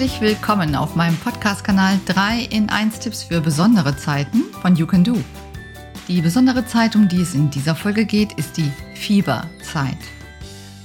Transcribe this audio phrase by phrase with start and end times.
[0.00, 5.04] Herzlich willkommen auf meinem Podcast-Kanal 3 in 1 Tipps für besondere Zeiten von You Can
[5.04, 5.22] Do.
[6.08, 9.98] Die besondere Zeit, um die es in dieser Folge geht, ist die Fieberzeit.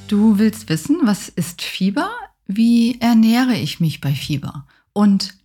[0.09, 2.09] Du willst wissen, was ist Fieber?
[2.45, 4.67] Wie ernähre ich mich bei Fieber?
[4.91, 5.35] Und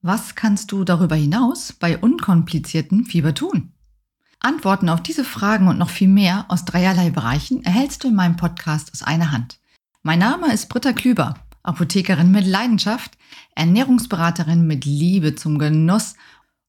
[0.00, 3.70] was kannst du darüber hinaus bei unkomplizierten Fieber tun?
[4.40, 8.34] Antworten auf diese Fragen und noch viel mehr aus dreierlei Bereichen erhältst du in meinem
[8.34, 9.60] Podcast aus einer Hand.
[10.02, 13.16] Mein Name ist Britta Klüber Apothekerin mit Leidenschaft,
[13.54, 16.14] Ernährungsberaterin mit Liebe zum Genuss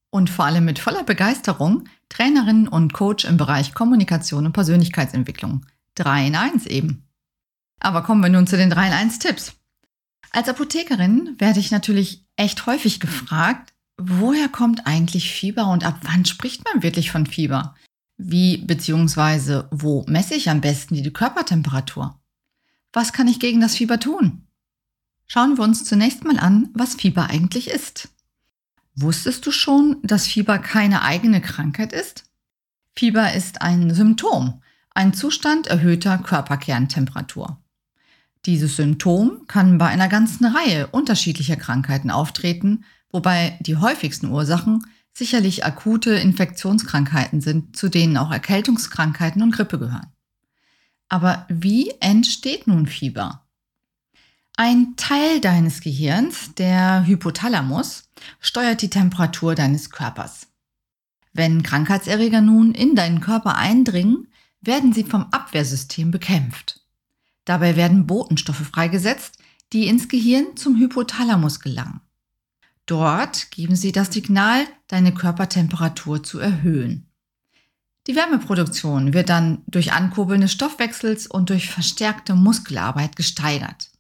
[0.10, 5.66] und vor allem mit voller Begeisterung, Trainerin und Coach im Bereich Kommunikation und Persönlichkeitsentwicklung.
[5.96, 7.08] 3 in 1 eben.
[7.80, 9.56] Aber kommen wir nun zu den 3 in 1 Tipps.
[10.32, 16.26] Als Apothekerin werde ich natürlich echt häufig gefragt, woher kommt eigentlich Fieber und ab wann
[16.26, 17.76] spricht man wirklich von Fieber?
[18.18, 19.64] Wie bzw.
[19.72, 22.20] wo messe ich am besten die Körpertemperatur?
[22.92, 24.43] Was kann ich gegen das Fieber tun?
[25.28, 28.10] Schauen wir uns zunächst mal an, was Fieber eigentlich ist.
[28.96, 32.26] Wusstest du schon, dass Fieber keine eigene Krankheit ist?
[32.96, 34.62] Fieber ist ein Symptom,
[34.94, 37.58] ein Zustand erhöhter Körperkerntemperatur.
[38.46, 45.66] Dieses Symptom kann bei einer ganzen Reihe unterschiedlicher Krankheiten auftreten, wobei die häufigsten Ursachen sicherlich
[45.66, 50.08] akute Infektionskrankheiten sind, zu denen auch Erkältungskrankheiten und Grippe gehören.
[51.10, 53.43] Aber wie entsteht nun Fieber?
[54.56, 58.10] Ein Teil deines Gehirns, der Hypothalamus,
[58.40, 60.48] steuert die Temperatur deines Körpers.
[61.34, 64.28] Wenn Krankheitserreger nun in deinen Körper eindringen,
[64.62, 66.82] werden sie vom Abwehrsystem bekämpft.
[67.46, 69.40] Dabei werden Botenstoffe freigesetzt,
[69.74, 72.02] die ins Gehirn zum Hypothalamus gelangen.
[72.86, 77.08] Dort geben sie das Signal, deine Körpertemperatur zu erhöhen.
[78.06, 83.93] Die Wärmeproduktion wird dann durch Ankurbeln des Stoffwechsels und durch verstärkte Muskelarbeit gesteigert.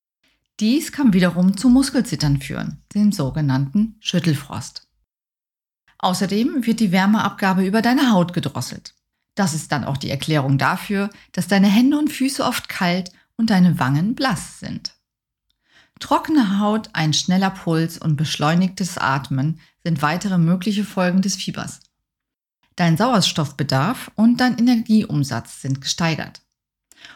[0.60, 4.88] Dies kann wiederum zu Muskelzittern führen, dem sogenannten Schüttelfrost.
[5.98, 8.94] Außerdem wird die Wärmeabgabe über deine Haut gedrosselt.
[9.36, 13.50] Das ist dann auch die Erklärung dafür, dass deine Hände und Füße oft kalt und
[13.50, 14.96] deine Wangen blass sind.
[16.00, 21.80] Trockene Haut, ein schneller Puls und beschleunigtes Atmen sind weitere mögliche Folgen des Fiebers.
[22.76, 26.42] Dein Sauerstoffbedarf und dein Energieumsatz sind gesteigert.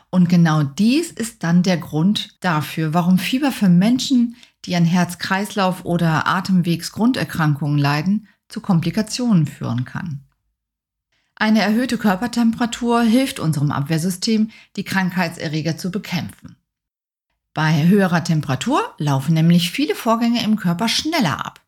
[0.09, 5.85] Und genau dies ist dann der Grund dafür, warum Fieber für Menschen, die an Herz-Kreislauf-
[5.85, 10.23] oder Atemwegsgrunderkrankungen leiden, zu Komplikationen führen kann.
[11.35, 16.55] Eine erhöhte Körpertemperatur hilft unserem Abwehrsystem, die Krankheitserreger zu bekämpfen.
[17.53, 21.61] Bei höherer Temperatur laufen nämlich viele Vorgänge im Körper schneller ab.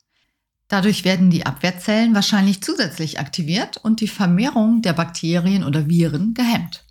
[0.67, 6.85] Dadurch werden die Abwehrzellen wahrscheinlich zusätzlich aktiviert und die Vermehrung der Bakterien oder Viren gehemmt.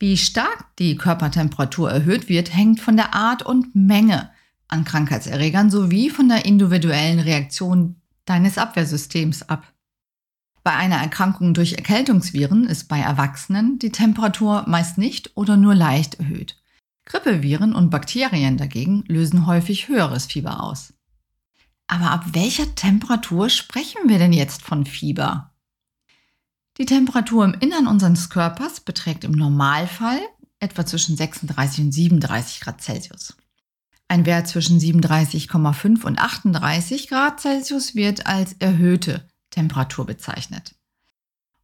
[0.00, 4.30] Wie stark die Körpertemperatur erhöht wird, hängt von der Art und Menge
[4.68, 9.72] an Krankheitserregern sowie von der individuellen Reaktion deines Abwehrsystems ab.
[10.62, 16.16] Bei einer Erkrankung durch Erkältungsviren ist bei Erwachsenen die Temperatur meist nicht oder nur leicht
[16.16, 16.60] erhöht.
[17.06, 20.92] Grippeviren und Bakterien dagegen lösen häufig höheres Fieber aus.
[21.86, 25.54] Aber ab welcher Temperatur sprechen wir denn jetzt von Fieber?
[26.78, 30.20] Die Temperatur im Innern unseres Körpers beträgt im Normalfall
[30.60, 33.36] etwa zwischen 36 und 37 Grad Celsius.
[34.06, 40.76] Ein Wert zwischen 37,5 und 38 Grad Celsius wird als erhöhte Temperatur bezeichnet.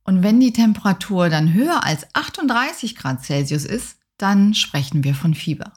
[0.02, 5.34] Und wenn die Temperatur dann höher als 38 Grad Celsius ist, dann sprechen wir von
[5.34, 5.72] Fieber.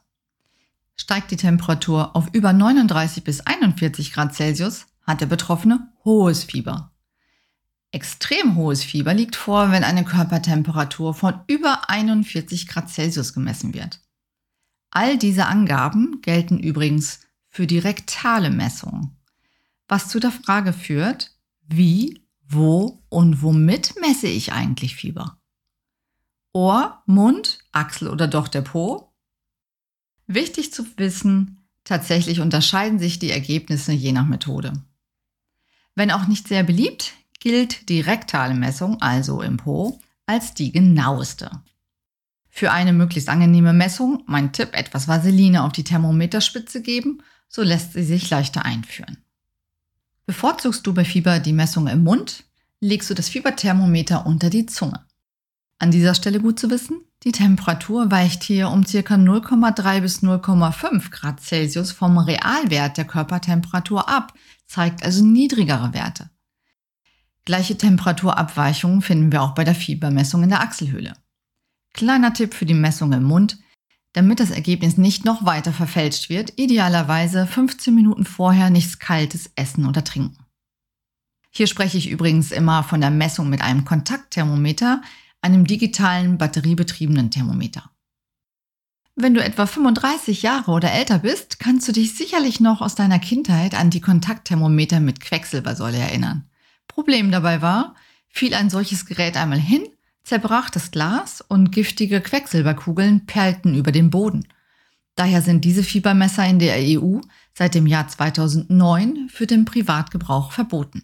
[0.96, 6.92] Steigt die Temperatur auf über 39 bis 41 Grad Celsius, hat der Betroffene hohes Fieber.
[7.92, 14.02] Extrem hohes Fieber liegt vor, wenn eine Körpertemperatur von über 41 Grad Celsius gemessen wird.
[14.92, 19.16] All diese Angaben gelten übrigens für die rektale Messung.
[19.88, 25.40] Was zu der Frage führt, wie, wo und womit messe ich eigentlich Fieber?
[26.54, 29.14] Ohr, Mund, Achsel oder doch der Po?
[30.26, 34.74] Wichtig zu wissen, tatsächlich unterscheiden sich die Ergebnisse je nach Methode.
[35.96, 41.52] Wenn auch nicht sehr beliebt, gilt die rektale Messung, also im Po, als die genaueste.
[42.50, 47.94] Für eine möglichst angenehme Messung, mein Tipp, etwas Vaseline auf die Thermometerspitze geben, so lässt
[47.94, 49.18] sie sich leichter einführen.
[50.26, 52.44] Bevorzugst du bei Fieber die Messung im Mund,
[52.80, 55.06] legst du das Fieberthermometer unter die Zunge.
[55.80, 58.98] An dieser Stelle gut zu wissen, die Temperatur weicht hier um ca.
[58.98, 64.34] 0,3 bis 0,5 Grad Celsius vom Realwert der Körpertemperatur ab,
[64.66, 66.30] zeigt also niedrigere Werte.
[67.48, 71.14] Gleiche Temperaturabweichungen finden wir auch bei der Fiebermessung in der Achselhöhle.
[71.94, 73.58] Kleiner Tipp für die Messung im Mund.
[74.14, 79.86] damit das Ergebnis nicht noch weiter verfälscht wird, idealerweise 15 Minuten vorher nichts Kaltes essen
[79.86, 80.44] oder trinken.
[81.52, 85.02] Hier spreche ich übrigens immer von der Messung mit einem Kontaktthermometer,
[85.42, 87.92] einem digitalen batteriebetriebenen Thermometer.
[89.16, 93.20] Wenn du etwa 35 Jahre oder älter bist, kannst du dich sicherlich noch aus deiner
[93.20, 96.50] Kindheit an die Kontaktthermometer mit Quecksilbersäule erinnern.
[96.88, 97.96] Problem dabei war,
[98.28, 99.88] fiel ein solches Gerät einmal hin,
[100.24, 104.48] zerbrach das Glas und giftige Quecksilberkugeln perlten über den Boden.
[105.16, 107.20] Daher sind diese Fiebermesser in der EU
[107.54, 111.04] seit dem Jahr 2009 für den Privatgebrauch verboten.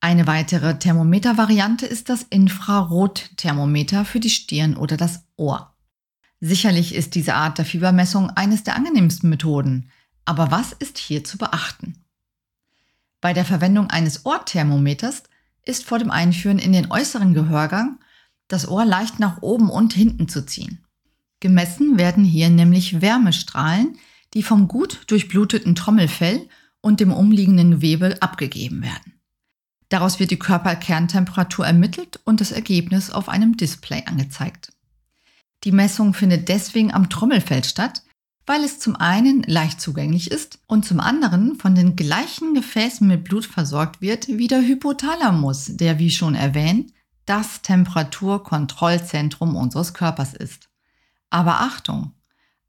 [0.00, 5.74] Eine weitere Thermometervariante ist das Infrarotthermometer für die Stirn oder das Ohr.
[6.40, 9.90] Sicherlich ist diese Art der Fiebermessung eines der angenehmsten Methoden,
[10.24, 12.05] aber was ist hier zu beachten?
[13.26, 15.24] Bei der Verwendung eines Ohrthermometers
[15.64, 17.98] ist vor dem Einführen in den äußeren Gehörgang
[18.46, 20.84] das Ohr leicht nach oben und hinten zu ziehen.
[21.40, 23.98] Gemessen werden hier nämlich Wärmestrahlen,
[24.32, 26.48] die vom gut durchbluteten Trommelfell
[26.80, 29.14] und dem umliegenden Gewebe abgegeben werden.
[29.88, 34.72] Daraus wird die Körperkerntemperatur ermittelt und das Ergebnis auf einem Display angezeigt.
[35.64, 38.04] Die Messung findet deswegen am Trommelfell statt,
[38.46, 43.24] weil es zum einen leicht zugänglich ist und zum anderen von den gleichen Gefäßen mit
[43.24, 46.92] Blut versorgt wird wie der Hypothalamus, der, wie schon erwähnt,
[47.26, 50.68] das Temperaturkontrollzentrum unseres Körpers ist.
[51.28, 52.12] Aber Achtung,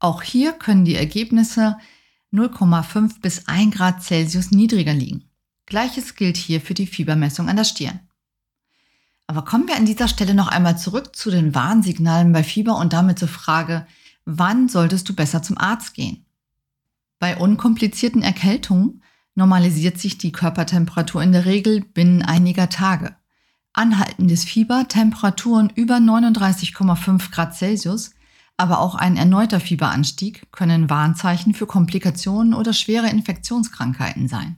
[0.00, 1.78] auch hier können die Ergebnisse
[2.32, 5.30] 0,5 bis 1 Grad Celsius niedriger liegen.
[5.64, 8.00] Gleiches gilt hier für die Fiebermessung an der Stirn.
[9.28, 12.92] Aber kommen wir an dieser Stelle noch einmal zurück zu den Warnsignalen bei Fieber und
[12.92, 13.86] damit zur Frage,
[14.28, 16.26] wann solltest du besser zum Arzt gehen?
[17.18, 19.02] Bei unkomplizierten Erkältungen
[19.34, 23.16] normalisiert sich die Körpertemperatur in der Regel binnen einiger Tage.
[23.72, 28.10] Anhaltendes Fieber, Temperaturen über 39,5 Grad Celsius,
[28.58, 34.56] aber auch ein erneuter Fieberanstieg können Warnzeichen für Komplikationen oder schwere Infektionskrankheiten sein.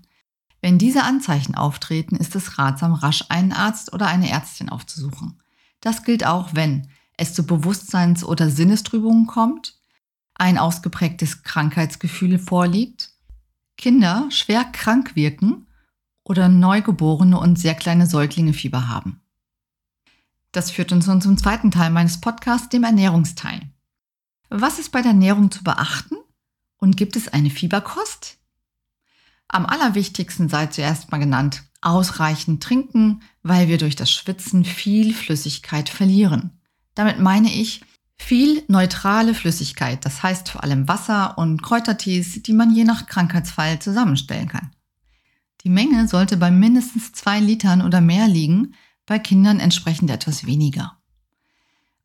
[0.60, 5.40] Wenn diese Anzeichen auftreten, ist es ratsam, rasch einen Arzt oder eine Ärztin aufzusuchen.
[5.80, 6.88] Das gilt auch, wenn
[7.20, 9.78] es zu Bewusstseins- oder Sinnestrübungen kommt,
[10.34, 13.10] ein ausgeprägtes Krankheitsgefühl vorliegt,
[13.76, 15.66] Kinder schwer krank wirken
[16.24, 19.20] oder Neugeborene und sehr kleine Säuglinge Fieber haben.
[20.52, 23.70] Das führt uns nun zum zweiten Teil meines Podcasts, dem Ernährungsteil.
[24.48, 26.16] Was ist bei der Ernährung zu beachten?
[26.78, 28.38] Und gibt es eine Fieberkost?
[29.46, 35.90] Am allerwichtigsten sei zuerst mal genannt, ausreichend trinken, weil wir durch das Schwitzen viel Flüssigkeit
[35.90, 36.59] verlieren.
[37.00, 37.80] Damit meine ich
[38.18, 43.78] viel neutrale Flüssigkeit, das heißt vor allem Wasser und Kräutertees, die man je nach Krankheitsfall
[43.78, 44.70] zusammenstellen kann.
[45.64, 48.74] Die Menge sollte bei mindestens zwei Litern oder mehr liegen,
[49.06, 50.98] bei Kindern entsprechend etwas weniger.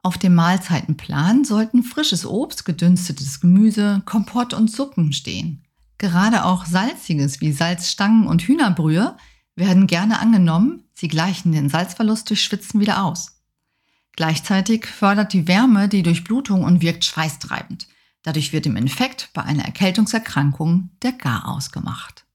[0.02, 5.66] Auf dem Mahlzeitenplan sollten frisches Obst, gedünstetes Gemüse, Kompott und Suppen stehen.
[5.98, 9.18] Gerade auch Salziges wie Salzstangen und Hühnerbrühe
[9.58, 13.35] werden gerne angenommen, sie gleichen den Salzverlust durch Schwitzen wieder aus.
[14.16, 17.88] Gleichzeitig fördert die Wärme die Durchblutung und wirkt schweißtreibend.
[18.24, 22.26] Dadurch wird im Infekt bei einer Erkältungserkrankung der Garaus gemacht.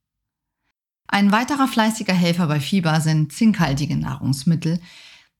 [1.08, 4.80] Ein weiterer fleißiger Helfer bei Fieber sind zinkhaltige Nahrungsmittel.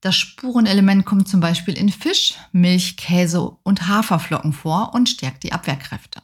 [0.01, 5.53] Das Spurenelement kommt zum Beispiel in Fisch, Milch, Käse und Haferflocken vor und stärkt die
[5.53, 6.21] Abwehrkräfte.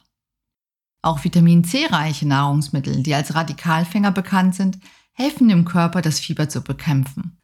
[1.00, 4.78] Auch Vitamin C-reiche Nahrungsmittel, die als Radikalfänger bekannt sind,
[5.12, 7.37] helfen dem Körper, das Fieber zu bekämpfen.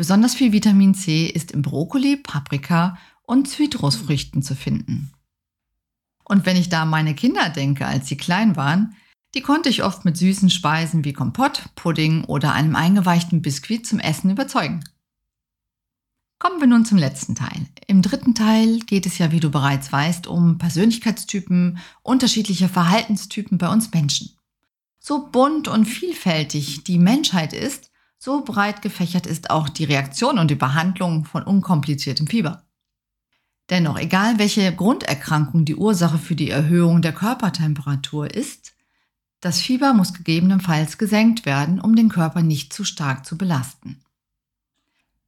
[0.00, 5.12] Besonders viel Vitamin C ist im Brokkoli, Paprika und Zitrusfrüchten zu finden.
[6.24, 8.96] Und wenn ich da an meine Kinder denke, als sie klein waren,
[9.34, 13.98] die konnte ich oft mit süßen Speisen wie Kompott, Pudding oder einem eingeweichten Biskuit zum
[13.98, 14.82] Essen überzeugen.
[16.38, 17.66] Kommen wir nun zum letzten Teil.
[17.86, 23.68] Im dritten Teil geht es ja, wie du bereits weißt, um Persönlichkeitstypen, unterschiedliche Verhaltenstypen bei
[23.68, 24.30] uns Menschen.
[24.98, 27.89] So bunt und vielfältig die Menschheit ist,
[28.22, 32.62] so breit gefächert ist auch die Reaktion und die Behandlung von unkompliziertem Fieber.
[33.70, 38.74] Dennoch, egal welche Grunderkrankung die Ursache für die Erhöhung der Körpertemperatur ist,
[39.40, 44.02] das Fieber muss gegebenenfalls gesenkt werden, um den Körper nicht zu stark zu belasten.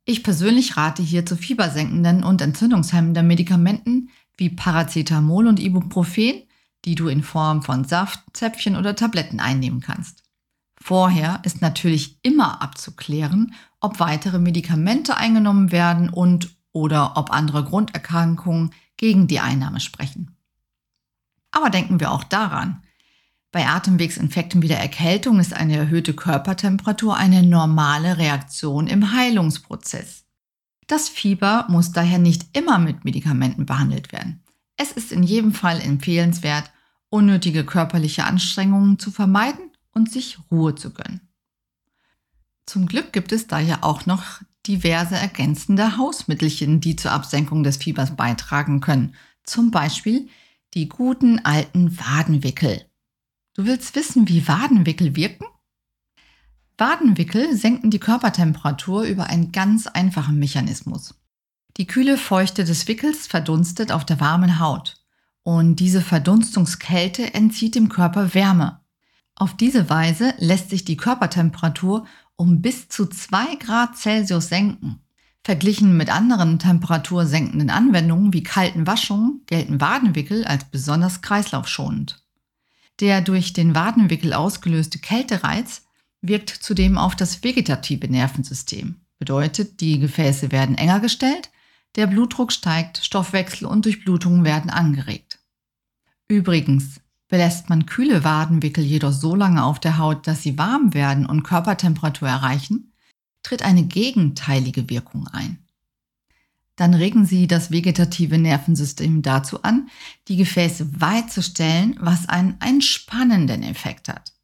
[0.05, 6.43] Ich persönlich rate hier zu fiebersenkenden und entzündungshemmenden Medikamenten wie Paracetamol und Ibuprofen,
[6.85, 10.25] die du in Form von Saft, Zäpfchen oder Tabletten einnehmen kannst.
[10.85, 18.73] Vorher ist natürlich immer abzuklären, ob weitere Medikamente eingenommen werden und oder ob andere Grunderkrankungen
[18.97, 20.37] gegen die Einnahme sprechen.
[21.53, 22.83] Aber denken wir auch daran,
[23.53, 30.25] bei Atemwegsinfekten wie der Erkältung ist eine erhöhte Körpertemperatur eine normale Reaktion im Heilungsprozess.
[30.89, 34.43] Das Fieber muss daher nicht immer mit Medikamenten behandelt werden.
[34.77, 36.73] Es ist in jedem Fall empfehlenswert,
[37.09, 41.21] unnötige körperliche Anstrengungen zu vermeiden und sich Ruhe zu gönnen.
[42.67, 48.17] Zum Glück gibt es daher auch noch diverse ergänzende Hausmittelchen, die zur Absenkung des Fiebers
[48.17, 49.15] beitragen können.
[49.45, 50.29] Zum Beispiel
[50.75, 52.85] die guten alten Wadenwickel.
[53.55, 55.45] Du willst wissen, wie Wadenwickel wirken?
[56.79, 61.15] Wadenwickel senken die Körpertemperatur über einen ganz einfachen Mechanismus.
[61.77, 64.97] Die kühle Feuchte des Wickels verdunstet auf der warmen Haut
[65.43, 68.82] und diese Verdunstungskälte entzieht dem Körper Wärme.
[69.35, 75.01] Auf diese Weise lässt sich die Körpertemperatur um bis zu 2 Grad Celsius senken.
[75.45, 82.25] Verglichen mit anderen temperatursenkenden Anwendungen wie kalten Waschungen gelten Wadenwickel als besonders kreislaufschonend.
[83.01, 85.83] Der durch den Wadenwickel ausgelöste Kältereiz
[86.21, 89.01] wirkt zudem auf das vegetative Nervensystem.
[89.19, 91.51] Bedeutet, die Gefäße werden enger gestellt,
[91.97, 95.41] der Blutdruck steigt, Stoffwechsel und Durchblutungen werden angeregt.
[96.29, 97.02] Übrigens,
[97.33, 101.45] Belässt man kühle Wadenwickel jedoch so lange auf der Haut, dass sie warm werden und
[101.45, 102.93] Körpertemperatur erreichen,
[103.43, 105.57] tritt eine gegenteilige Wirkung ein.
[106.77, 109.89] Dann regen sie das vegetative Nervensystem dazu an,
[110.29, 114.35] die Gefäße weit zu stellen, was einen entspannenden Effekt hat.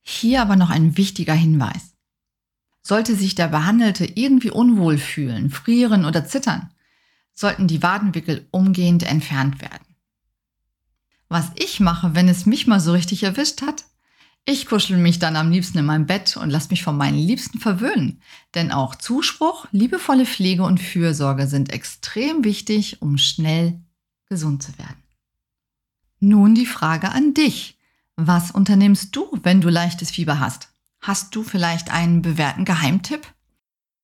[0.00, 1.92] Hier aber noch ein wichtiger Hinweis.
[2.80, 6.70] Sollte sich der Behandelte irgendwie unwohl fühlen, frieren oder zittern,
[7.34, 9.89] sollten die Wadenwickel umgehend entfernt werden.
[11.30, 13.84] Was ich mache, wenn es mich mal so richtig erwischt hat?
[14.44, 17.60] Ich kuschel mich dann am liebsten in meinem Bett und lass mich von meinen Liebsten
[17.60, 18.20] verwöhnen.
[18.56, 23.78] Denn auch Zuspruch, liebevolle Pflege und Fürsorge sind extrem wichtig, um schnell
[24.28, 25.02] gesund zu werden.
[26.18, 27.78] Nun die Frage an dich.
[28.16, 30.68] Was unternimmst du, wenn du leichtes Fieber hast?
[31.00, 33.24] Hast du vielleicht einen bewährten Geheimtipp?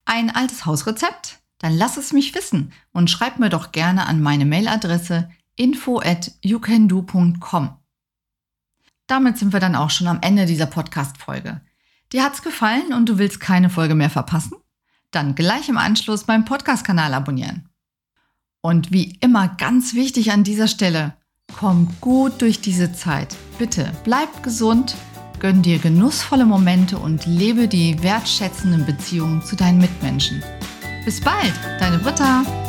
[0.04, 1.40] Ein altes Hausrezept?
[1.58, 6.32] Dann lass es mich wissen und schreib mir doch gerne an meine Mailadresse info at
[6.42, 7.76] youcando.com.
[9.06, 11.60] Damit sind wir dann auch schon am Ende dieser Podcast-Folge.
[12.12, 14.56] Dir hat's gefallen und du willst keine Folge mehr verpassen?
[15.10, 17.68] Dann gleich im Anschluss meinen Podcast-Kanal abonnieren.
[18.60, 21.14] Und wie immer ganz wichtig an dieser Stelle,
[21.56, 23.36] komm gut durch diese Zeit.
[23.58, 24.96] Bitte bleib gesund,
[25.38, 30.42] gönn dir genussvolle Momente und lebe die wertschätzenden Beziehungen zu deinen Mitmenschen.
[31.04, 32.65] Bis bald, deine Britta.